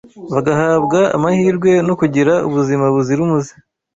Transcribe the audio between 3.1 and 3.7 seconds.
umuze